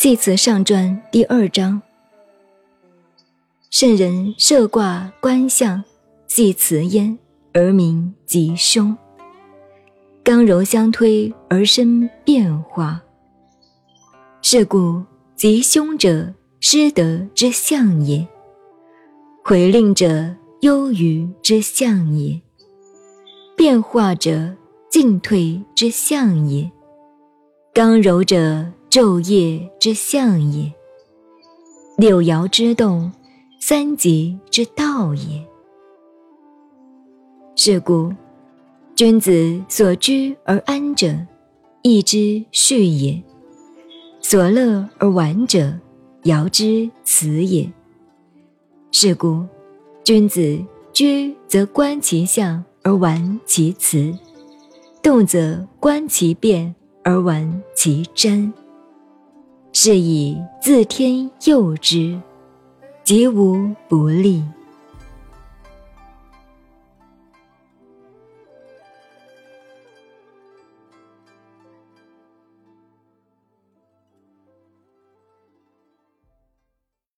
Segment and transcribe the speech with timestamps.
[0.00, 1.82] 系辞上传第二章。
[3.68, 5.82] 圣人设卦观象，
[6.28, 7.18] 系辞焉，
[7.52, 8.96] 而名吉凶。
[10.22, 13.02] 刚柔相推而生变化。
[14.40, 15.02] 是故
[15.34, 18.24] 吉凶者，失德之象也；
[19.42, 22.40] 回令者，忧郁之象也；
[23.56, 24.54] 变化者，
[24.88, 26.70] 进退之象也；
[27.74, 28.64] 刚柔者。
[28.90, 30.72] 昼夜之象也，
[31.98, 33.12] 六爻之动，
[33.60, 35.46] 三极之道也。
[37.54, 38.10] 是故，
[38.96, 41.14] 君子所居而安者，
[41.82, 43.22] 义之序也；
[44.22, 45.78] 所乐而玩者，
[46.22, 47.70] 爻之辞也。
[48.90, 49.44] 是故，
[50.02, 50.58] 君子
[50.94, 54.16] 居则观其象而玩其辞，
[55.02, 58.50] 动则观其变而玩其真。
[59.80, 62.20] 是以自天佑之，
[63.04, 64.42] 吉无不利。